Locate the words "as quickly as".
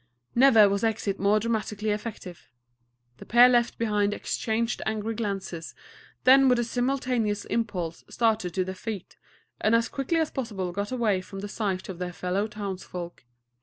9.75-10.31